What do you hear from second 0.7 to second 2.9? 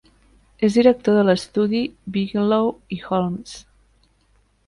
director de l'estudi Bigelow